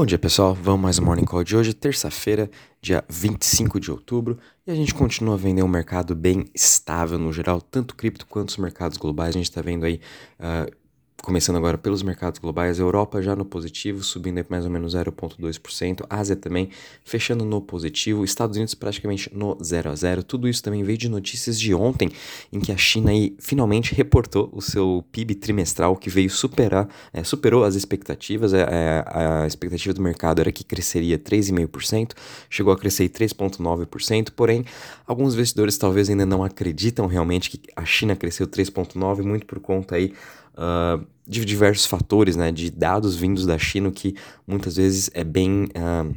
[0.00, 4.38] Bom dia pessoal, vamos mais um Morning Call de hoje, terça-feira, dia 25 de outubro,
[4.66, 8.56] e a gente continua vendo um mercado bem estável no geral, tanto cripto quanto os
[8.56, 9.36] mercados globais.
[9.36, 10.00] A gente está vendo aí
[10.38, 10.74] uh,
[11.22, 16.34] Começando agora pelos mercados globais, Europa já no positivo, subindo mais ou menos 0,2%, Ásia
[16.34, 16.70] também
[17.04, 20.22] fechando no positivo, Estados Unidos praticamente no 0 a 0.
[20.22, 22.10] Tudo isso também veio de notícias de ontem,
[22.50, 27.22] em que a China aí finalmente reportou o seu PIB trimestral, que veio superar, é,
[27.22, 28.54] superou as expectativas.
[28.54, 32.12] É, é, a expectativa do mercado era que cresceria 3,5%,
[32.48, 34.64] chegou a crescer 3,9%, porém,
[35.06, 39.96] alguns investidores talvez ainda não acreditam realmente que a China cresceu 3,9%, muito por conta
[39.96, 40.14] aí
[40.54, 44.14] uh, de diversos fatores, né, de dados vindos da China que
[44.46, 46.14] muitas vezes é bem uh,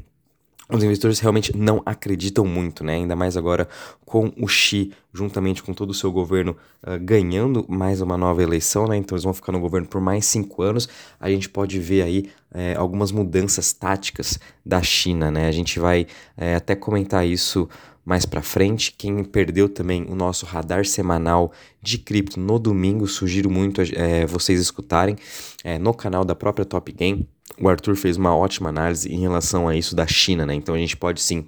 [0.70, 2.96] os investidores realmente não acreditam muito, né?
[2.96, 3.68] Ainda mais agora
[4.06, 8.88] com o Xi, juntamente com todo o seu governo, uh, ganhando mais uma nova eleição,
[8.88, 8.96] né?
[8.96, 10.88] Então eles vão ficar no governo por mais cinco anos.
[11.20, 15.48] A gente pode ver aí é, algumas mudanças táticas da China, né?
[15.48, 17.68] A gente vai é, até comentar isso
[18.06, 18.94] mais para frente.
[18.98, 21.52] Quem perdeu também o nosso radar semanal
[21.82, 25.16] de cripto no domingo, sugiro muito é, vocês escutarem
[25.64, 27.28] é, no canal da própria Top Game.
[27.60, 30.54] O Arthur fez uma ótima análise em relação a isso da China, né?
[30.54, 31.48] Então a gente pode sim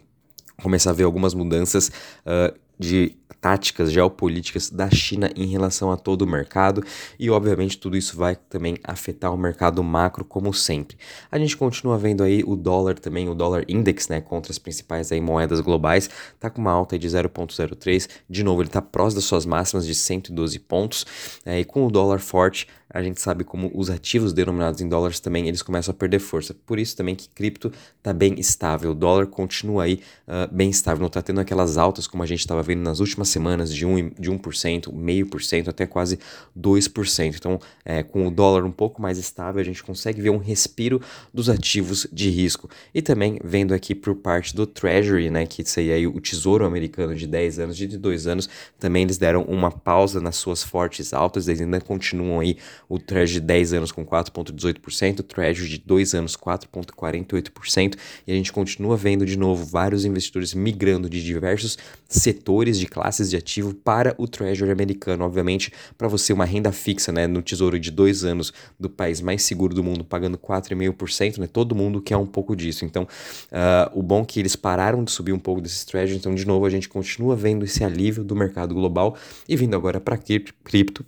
[0.61, 1.89] começar a ver algumas mudanças
[2.25, 3.15] uh, de
[3.45, 6.83] táticas geopolíticas da China em relação a todo o mercado
[7.19, 10.97] e obviamente tudo isso vai também afetar o mercado macro como sempre.
[11.31, 15.11] A gente continua vendo aí o dólar também, o dólar index, né, contra as principais
[15.11, 19.25] aí moedas globais, tá com uma alta de 0.03, de novo ele tá próximo das
[19.25, 21.05] suas máximas de 112 pontos,
[21.45, 25.19] é, e com o dólar forte a gente sabe como os ativos denominados em dólares
[25.19, 26.55] também eles começam a perder força.
[26.65, 28.91] Por isso também que cripto está bem estável.
[28.91, 32.39] O dólar continua aí uh, bem estável, não está tendo aquelas altas como a gente
[32.39, 36.17] estava vendo nas últimas semanas de 1%, de 1% meio por cento até quase
[36.57, 37.35] 2%.
[37.35, 41.01] Então, é, com o dólar um pouco mais estável, a gente consegue ver um respiro
[41.33, 42.69] dos ativos de risco.
[42.93, 47.13] E também vendo aqui por parte do Treasury, né, que seria aí o Tesouro Americano
[47.13, 51.50] de 10 anos, de 2 anos, também eles deram uma pausa nas suas fortes altas,
[51.50, 52.56] eles ainda continuam aí
[52.88, 58.35] o Treasury de 10 anos com 4,18%, o Treasury de 2 anos 4,48%, e a
[58.35, 63.74] gente continua vendo de novo vários investidores migrando de diversos setores de classes de ativo
[63.74, 68.24] para o Treasury americano, obviamente, para você uma renda fixa, né, no tesouro de 2
[68.24, 72.56] anos do país mais seguro do mundo, pagando 4,5%, né, todo mundo quer um pouco
[72.56, 72.85] disso.
[72.85, 76.34] Então, uh, o bom é que eles pararam de subir um pouco desses Treasury, então,
[76.34, 79.16] de novo, a gente continua vendo esse alívio do mercado global.
[79.47, 81.06] E vindo agora para cripto,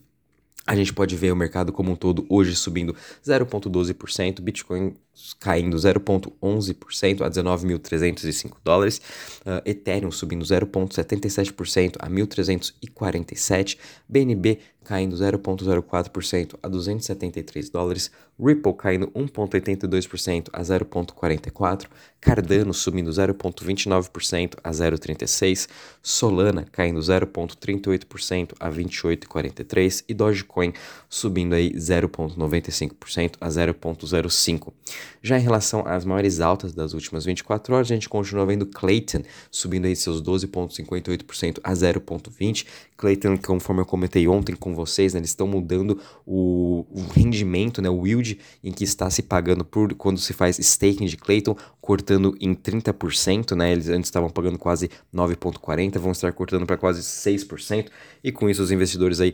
[0.67, 2.93] a gente pode ver o mercado como um todo hoje subindo
[3.25, 4.95] 0,12%, Bitcoin
[5.39, 9.01] caindo 0,11% a 19.305 dólares,
[9.45, 20.47] uh, Ethereum subindo 0,77% a 1.347, BNB caindo 0,04% a 273 dólares, Ripple caindo 1,82%
[20.53, 21.87] a 0,44%,
[22.21, 25.67] Cardano subindo 0,29% a 0,36%,
[26.01, 30.71] Solana caindo 0,38% a 28,43% e Dogecoin
[31.09, 34.73] subindo aí 0,95% a 0,05%.
[35.21, 39.23] Já em relação às maiores altas das últimas 24 horas, a gente continua vendo Clayton
[39.51, 42.65] subindo aí seus 12,58% a 0,20%.
[42.97, 47.89] Clayton, conforme eu comentei ontem com vocês, né, eles estão mudando o, o, rendimento, né,
[47.89, 52.35] o yield em que está se pagando por quando se faz staking de Clayton, cortando
[52.41, 57.87] em 30%, né, eles antes estavam pagando quase 9,40%, vão estar cortando para quase 6%,
[58.23, 59.33] e com isso os investidores aí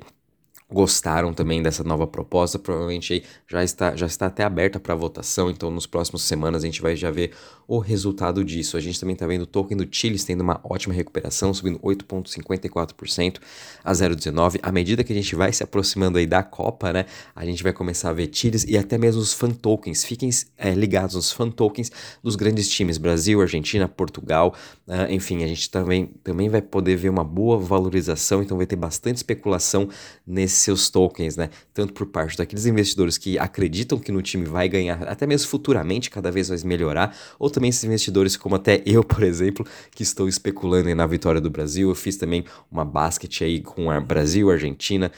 [0.72, 5.69] gostaram também dessa nova proposta, provavelmente já está, já está até aberta para votação, então
[5.69, 7.31] nos próximos semanas a gente vai já ver
[7.68, 8.78] o resultado disso.
[8.78, 13.40] A gente também está vendo o token do Chile tendo uma ótima recuperação, subindo 8,54%
[13.84, 14.59] a 0,19.
[14.62, 17.73] À medida que a gente vai se aproximando aí da Copa, né, a gente vai
[17.73, 20.03] começar a ver Chiles e até mesmo os fan tokens.
[20.03, 21.91] Fiquem é, ligados nos fan tokens
[22.22, 24.53] dos grandes times, Brasil, Argentina, Portugal,
[24.88, 28.75] uh, enfim, a gente também, também vai poder ver uma boa valorização, então vai ter
[28.75, 29.90] bastante especulação
[30.25, 31.50] nesse seus tokens, né?
[31.74, 36.09] Tanto por parte daqueles investidores que acreditam que no time vai ganhar, até mesmo futuramente,
[36.09, 40.28] cada vez vai melhorar, ou também esses investidores, como até eu, por exemplo, que estou
[40.28, 41.90] especulando na vitória do Brasil.
[41.90, 45.11] Eu fiz também uma basket aí com a Brasil, Argentina,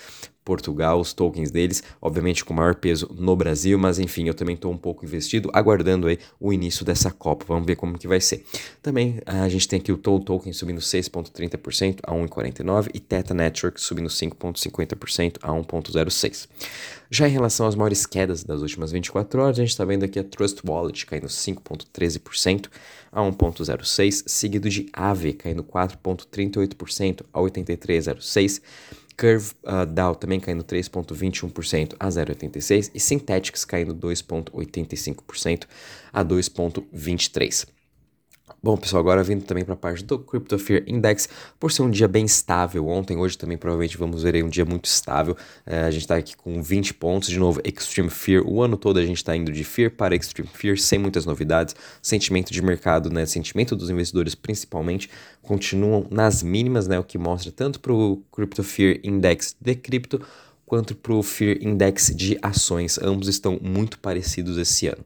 [0.46, 4.72] Portugal, os tokens deles, obviamente com maior peso no Brasil, mas enfim, eu também estou
[4.72, 8.46] um pouco investido, aguardando aí o início dessa Copa, vamos ver como que vai ser.
[8.82, 13.82] Também a gente tem aqui o Toll Token subindo 6,30% a 1,49% e Teta Network
[13.82, 16.48] subindo 5,50% a 1,06%.
[17.10, 20.20] Já em relação às maiores quedas das últimas 24 horas, a gente está vendo aqui
[20.20, 22.68] a Trust Wallet caindo 5,13%
[23.12, 28.62] a 1,06%, seguido de Aave caindo 4,38% a 83,06%,
[29.18, 35.66] Curve uh, DAO também caindo 3,21% a 0,86% e Synthetics caindo 2,85%
[36.12, 37.75] a 2,23%.
[38.62, 41.28] Bom, pessoal, agora vindo também para a parte do Crypto Fear Index,
[41.60, 44.86] por ser um dia bem estável ontem, hoje também provavelmente vamos ver um dia muito
[44.86, 45.36] estável.
[45.66, 48.44] É, a gente está aqui com 20 pontos, de novo, Extreme Fear.
[48.48, 51.76] O ano todo a gente está indo de Fear para Extreme Fear, sem muitas novidades.
[52.04, 55.10] Sentimento de mercado, né, sentimento dos investidores principalmente,
[55.42, 60.22] continuam nas mínimas, né, o que mostra tanto para o Crypto Fear Index de cripto
[60.66, 62.98] quanto para o Fear Index de ações.
[63.02, 65.04] Ambos estão muito parecidos esse ano.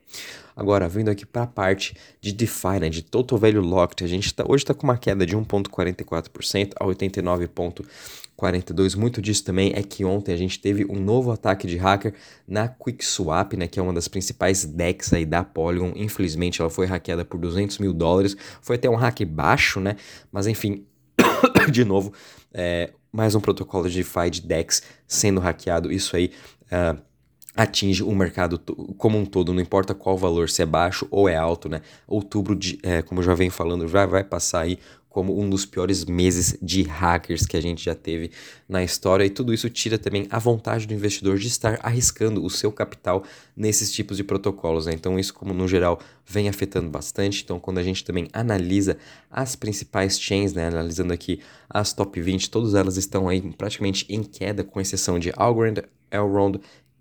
[0.56, 4.34] Agora, vindo aqui para a parte de DeFi, né, de Total Value Locked, a gente
[4.34, 8.98] tá, hoje está com uma queda de 1,44% a 89,42%.
[8.98, 12.14] Muito disso também é que ontem a gente teve um novo ataque de hacker
[12.46, 15.94] na QuickSwap, né, que é uma das principais DEX aí da Polygon.
[15.96, 18.36] Infelizmente, ela foi hackeada por 200 mil dólares.
[18.62, 19.96] Foi até um hack baixo, né?
[20.30, 20.86] Mas enfim,
[21.72, 22.12] de novo,
[22.54, 25.92] é, mais um protocolo de DeFi de DEX sendo hackeado.
[25.92, 26.32] Isso aí.
[26.66, 27.10] Uh,
[27.56, 28.58] atinge o mercado
[28.98, 31.82] como um todo, não importa qual valor, se é baixo ou é alto, né?
[32.08, 34.80] Outubro, de, é, como eu já venho falando, já vai passar aí
[35.10, 38.32] como um dos piores meses de hackers que a gente já teve
[38.68, 42.50] na história, e tudo isso tira também a vontade do investidor de estar arriscando o
[42.50, 43.24] seu capital
[43.58, 44.86] nesses tipos de protocolos.
[44.86, 44.94] Né?
[44.94, 47.42] Então, isso, como no geral, vem afetando bastante.
[47.44, 48.98] Então, quando a gente também analisa
[49.30, 50.68] as principais chains, né?
[50.68, 55.32] analisando aqui as top 20, todas elas estão aí praticamente em queda, com exceção de
[55.36, 56.60] Algorand, Elrond,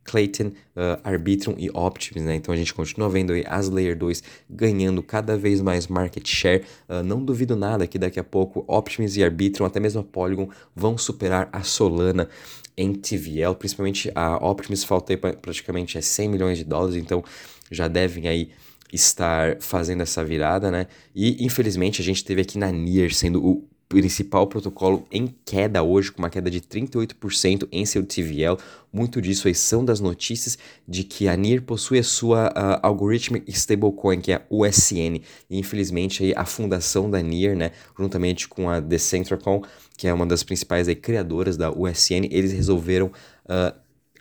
[0.08, 2.34] Clayton, uh, Arbitrum e Optimus, né?
[2.34, 6.64] Então a gente continua vendo aí as Layer 2 ganhando cada vez mais market share.
[6.88, 10.48] Uh, não duvido nada que daqui a pouco Optimus e Arbitrum, até mesmo a Polygon,
[10.74, 12.28] vão superar a Solana
[12.76, 17.24] em TVL, principalmente a Optimus falta aí praticamente é 100 milhões de dólares, então
[17.70, 18.50] já devem aí
[18.92, 20.86] estar fazendo essa virada, né?
[21.14, 26.12] E infelizmente a gente teve aqui na Near sendo o principal protocolo em queda hoje,
[26.12, 28.58] com uma queda de 38% em seu TVL.
[28.92, 33.50] Muito disso aí são das notícias de que a NIR possui a sua uh, Algorithmic
[33.50, 35.22] Stablecoin, que é a USN.
[35.48, 39.62] E infelizmente aí a fundação da NIR, né, juntamente com a Decentracon,
[39.96, 43.74] que é uma das principais aí, criadoras da USN, eles resolveram uh,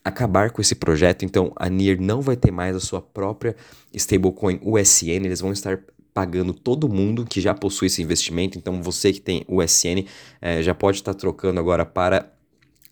[0.03, 1.25] acabar com esse projeto.
[1.25, 3.53] Então a NIR não vai ter mais a sua própria
[3.93, 5.81] stablecoin USN, eles vão estar
[6.17, 8.57] pagando todo mundo que já possui esse investimento.
[8.57, 10.03] Então, você que tem o SN
[10.41, 12.33] é, já pode estar trocando agora para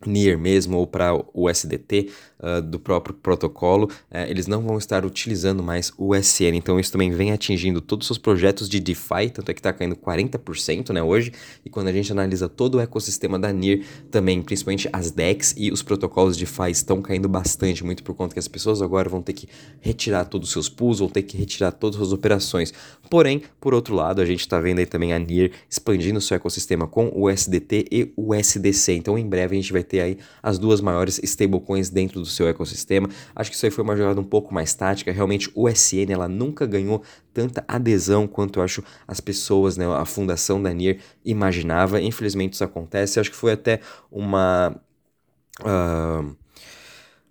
[0.06, 2.12] NIR mesmo ou para o SDT
[2.45, 6.53] uh, do próprio protocolo, uh, eles não vão estar utilizando mais o SN.
[6.56, 9.74] Então isso também vem atingindo todos os seus projetos de DeFi, tanto é que está
[9.74, 11.31] caindo 40% né, hoje.
[11.65, 15.71] E quando a gente analisa todo o ecossistema da NIR, também, principalmente as DEX e
[15.71, 19.21] os protocolos de DeFi estão caindo bastante, muito por conta que as pessoas agora vão
[19.21, 19.48] ter que
[19.81, 22.74] retirar todos os seus pools, vão ter que retirar todas as operações.
[23.09, 26.88] Porém, por outro lado, a gente está vendo aí também a NIR expandindo seu ecossistema
[26.88, 28.94] com o SDT e o SDC.
[28.94, 32.47] Então em breve a gente vai ter aí as duas maiores stablecoins dentro do seu
[32.47, 33.09] ecossistema.
[33.35, 35.11] Acho que isso aí foi uma jogada um pouco mais tática.
[35.11, 37.01] Realmente o SN ela nunca ganhou
[37.33, 42.01] tanta adesão quanto eu acho as pessoas, né, a fundação da NIR imaginava.
[42.01, 43.19] Infelizmente isso acontece.
[43.19, 43.79] Acho que foi até
[44.11, 44.75] uma
[45.61, 46.35] uh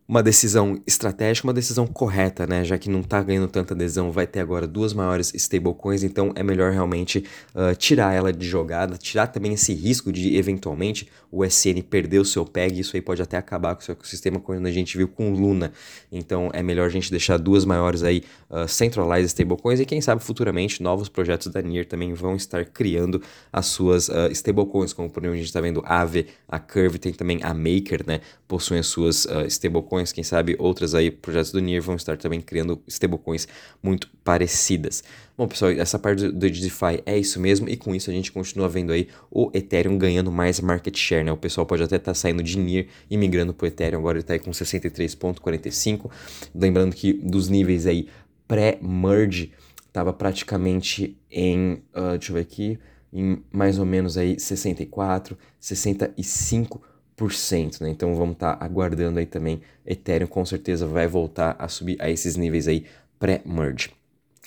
[0.07, 2.63] uma decisão estratégica, uma decisão correta, né?
[2.63, 6.43] Já que não está ganhando tanta adesão, vai ter agora duas maiores stablecoins, então é
[6.43, 7.25] melhor realmente
[7.55, 12.25] uh, tirar ela de jogada, tirar também esse risco de eventualmente o SN perder o
[12.25, 15.09] seu PEG, isso aí pode até acabar com o seu ecossistema, como a gente viu
[15.09, 15.73] com Luna.
[16.13, 20.23] Então é melhor a gente deixar duas maiores aí uh, centralized stablecoins e quem sabe
[20.23, 23.21] futuramente novos projetos da NIR também vão estar criando
[23.53, 26.99] as suas uh, stablecoins, como por exemplo a gente está vendo a Aave, a Curve,
[26.99, 28.21] tem também a Maker, né?
[28.47, 32.41] Possuem as suas uh, stablecoins, quem sabe outras aí projetos do NIR vão estar também
[32.41, 33.49] criando stablecoins
[33.83, 35.03] muito parecidas.
[35.37, 38.69] Bom, pessoal, essa parte do DeFi é isso mesmo, e com isso a gente continua
[38.69, 41.33] vendo aí o Ethereum ganhando mais market share, né?
[41.33, 44.19] O pessoal pode até estar tá saindo de NIR e migrando para o Ethereum, agora
[44.19, 46.09] ele está aí com 63,45.
[46.55, 48.07] Lembrando que dos níveis aí
[48.47, 49.51] pré-merge,
[49.89, 52.79] estava praticamente em, uh, deixa eu ver aqui,
[53.13, 57.81] em mais ou menos aí 64, 65%.
[57.81, 57.91] Né?
[57.91, 59.63] Então vamos estar tá aguardando aí também.
[59.85, 62.87] Ethereum com certeza vai voltar a subir a esses níveis aí
[63.19, 63.91] pré-merge.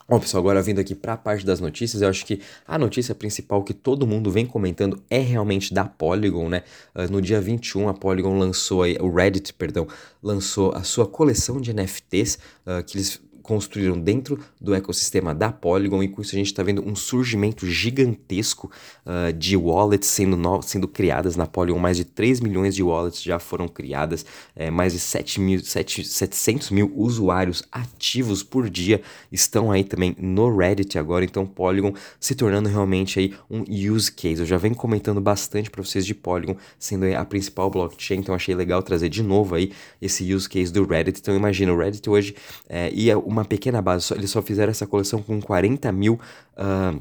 [0.09, 3.13] Bom, pessoal, agora vindo aqui para a parte das notícias, eu acho que a notícia
[3.13, 6.63] principal que todo mundo vem comentando é realmente da Polygon, né?
[6.95, 9.85] Uh, no dia 21, a Polygon lançou aí, o Reddit, perdão,
[10.23, 15.51] lançou a sua coleção de NFTs, uh, ah, que eles construíram dentro do ecossistema da
[15.51, 18.69] Polygon e com isso a gente está vendo um surgimento gigantesco
[19.05, 21.79] uh, de wallets sendo, no, sendo criadas na Polygon.
[21.79, 26.03] Mais de 3 milhões de wallets já foram criadas, é, mais de 7 mil, 7,
[26.03, 29.01] 700 mil usuários ativos por dia
[29.31, 31.23] estão aí também no Reddit agora.
[31.23, 34.41] Então, Polygon se tornando realmente aí um use case.
[34.41, 38.53] Eu já venho comentando bastante para vocês de Polygon sendo a principal blockchain, então achei
[38.53, 41.19] legal trazer de novo aí esse use case do Reddit.
[41.21, 42.35] Então, imagina, o Reddit hoje
[42.67, 46.19] é, ia uma pequena base, eles só fizeram essa coleção com 40 mil.
[46.57, 46.99] Uh,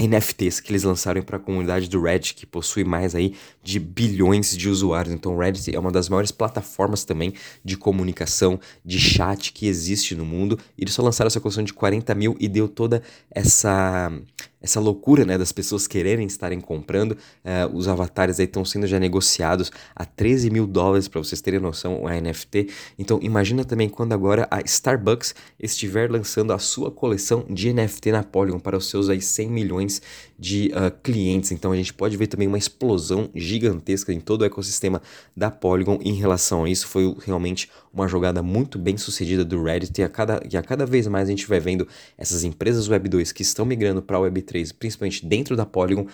[0.00, 4.56] NFTs que eles lançaram para a comunidade do Reddit, que possui mais aí de bilhões
[4.56, 5.12] de usuários.
[5.12, 7.34] Então, o Reddit é uma das maiores plataformas também
[7.64, 10.58] de comunicação, de chat que existe no mundo.
[10.78, 14.12] Eles só lançaram essa coleção de 40 mil e deu toda essa
[14.60, 17.12] essa loucura né, das pessoas quererem estarem comprando.
[17.12, 21.60] Uh, os avatares aí estão sendo já negociados a 13 mil dólares, para vocês terem
[21.60, 22.68] noção, a NFT.
[22.98, 28.22] Então imagina também quando agora a Starbucks estiver lançando a sua coleção de NFT na
[28.22, 30.02] Polygon para os seus aí 100 milhões
[30.38, 31.52] de uh, clientes.
[31.52, 35.02] Então a gente pode ver também uma explosão gigantesca em todo o ecossistema
[35.36, 36.86] da Polygon em relação a isso.
[36.86, 40.86] Foi realmente uma jogada muito bem sucedida do Reddit e a cada, e a cada
[40.86, 41.86] vez mais a gente vai vendo
[42.16, 46.06] essas empresas Web 2 que estão migrando para a Web 3, principalmente dentro da Polygon,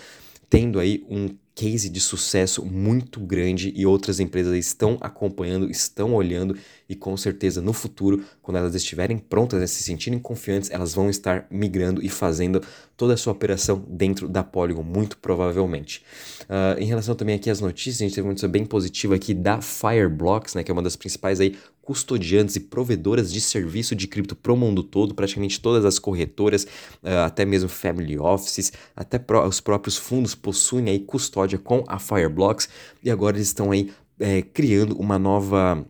[0.51, 6.57] tendo aí um case de sucesso muito grande e outras empresas estão acompanhando, estão olhando
[6.89, 11.09] e com certeza no futuro, quando elas estiverem prontas, né, se sentirem confiantes, elas vão
[11.09, 12.61] estar migrando e fazendo
[12.97, 16.03] toda a sua operação dentro da Polygon, muito provavelmente.
[16.43, 19.33] Uh, em relação também aqui às notícias, a gente teve uma notícia bem positiva aqui
[19.33, 24.09] da Fireblocks, né, que é uma das principais aí custodiantes e provedoras de serviço de
[24.09, 26.65] cripto pro mundo todo, praticamente todas as corretoras,
[27.03, 32.69] uh, até mesmo family offices, até os próprios fundos possuem aí custódia com a Fireblocks
[33.03, 35.85] e agora eles estão aí é, criando uma nova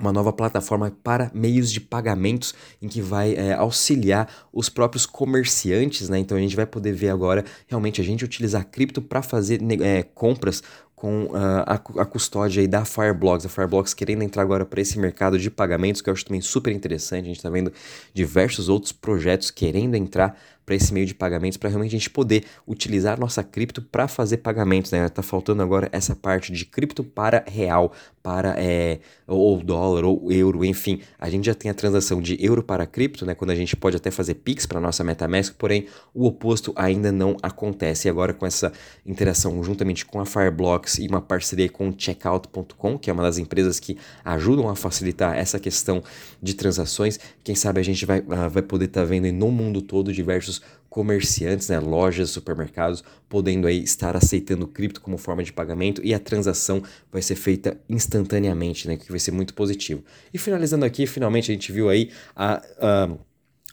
[0.00, 6.08] uma nova plataforma para meios de pagamentos em que vai é, auxiliar os próprios comerciantes,
[6.08, 6.18] né?
[6.18, 10.02] Então a gente vai poder ver agora realmente a gente utilizar cripto para fazer é,
[10.02, 10.62] compras
[11.00, 14.98] com uh, a, a, custódia aí da Fireblocks, a Fireblocks querendo entrar agora para esse
[14.98, 17.24] mercado de pagamentos, que eu acho também super interessante.
[17.24, 17.72] A gente está vendo
[18.12, 20.38] diversos outros projetos querendo entrar
[20.70, 24.36] para esse meio de pagamentos, para realmente a gente poder utilizar nossa cripto para fazer
[24.36, 25.08] pagamentos, né?
[25.08, 30.64] Tá faltando agora essa parte de cripto para real, para é, ou dólar ou euro,
[30.64, 31.00] enfim.
[31.18, 33.34] A gente já tem a transação de euro para cripto, né?
[33.34, 37.36] Quando a gente pode até fazer Pix para nossa MetaMask, porém o oposto ainda não
[37.42, 38.06] acontece.
[38.06, 38.72] E agora com essa
[39.04, 43.38] interação juntamente com a Fireblocks e uma parceria com o Checkout.com, que é uma das
[43.38, 46.00] empresas que ajudam a facilitar essa questão
[46.40, 49.82] de transações, quem sabe a gente vai, uh, vai poder estar tá vendo no mundo
[49.82, 56.00] todo diversos comerciantes, né, lojas, supermercados, podendo aí estar aceitando cripto como forma de pagamento
[56.04, 60.02] e a transação vai ser feita instantaneamente, né, que vai ser muito positivo.
[60.34, 63.08] E finalizando aqui, finalmente a gente viu aí a, a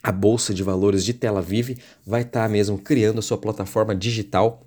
[0.03, 3.95] a Bolsa de Valores de Tel Aviv vai estar tá mesmo criando a sua plataforma
[3.95, 4.65] digital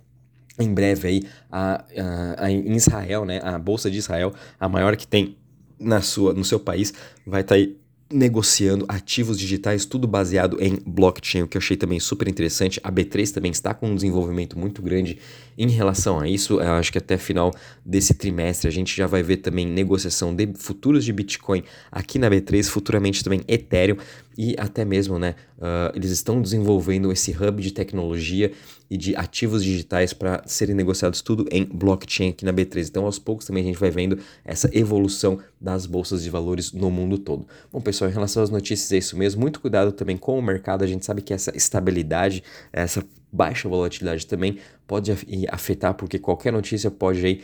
[0.59, 3.41] em breve aí a, a, a, em Israel, né?
[3.43, 5.39] A Bolsa de Israel, a maior que tem
[5.79, 6.93] na sua, no seu país,
[7.27, 7.79] vai estar tá aí
[8.13, 12.81] negociando ativos digitais, tudo baseado em blockchain, o que eu achei também super interessante.
[12.83, 15.19] A B3 também está com um desenvolvimento muito grande
[15.57, 16.61] em relação a isso.
[16.61, 20.49] Eu acho que até final desse trimestre a gente já vai ver também negociação de
[20.57, 23.97] futuros de Bitcoin aqui na B3, futuramente também Ethereum
[24.43, 28.51] e até mesmo, né, uh, eles estão desenvolvendo esse hub de tecnologia
[28.91, 32.89] e de ativos digitais para serem negociados tudo em blockchain aqui na B3.
[32.89, 36.91] Então, aos poucos também a gente vai vendo essa evolução das bolsas de valores no
[36.91, 37.47] mundo todo.
[37.71, 39.43] Bom, pessoal, em relação às notícias é isso mesmo.
[39.43, 40.83] Muito cuidado também com o mercado.
[40.85, 42.43] A gente sabe que essa estabilidade,
[42.73, 44.57] essa baixa volatilidade também
[44.87, 45.13] pode
[45.51, 47.43] afetar, porque qualquer notícia pode aí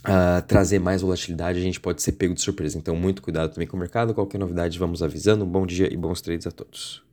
[0.00, 2.78] Uh, trazer mais volatilidade, a gente pode ser pego de surpresa.
[2.78, 4.14] Então, muito cuidado também com o mercado.
[4.14, 5.44] Qualquer novidade, vamos avisando.
[5.44, 7.09] Um bom dia e bons trades a todos.